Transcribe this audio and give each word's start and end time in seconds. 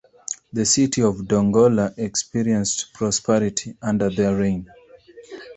The 0.51 0.65
city 0.65 1.03
of 1.03 1.27
Dongola 1.27 1.93
experienced 1.95 2.91
prosperity 2.91 3.75
under 3.83 4.09
their 4.09 4.35
reign. 4.35 4.67